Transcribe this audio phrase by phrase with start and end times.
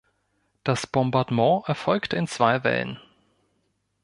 [0.63, 2.97] Das Bombardement erfolgte in zwei Wellen.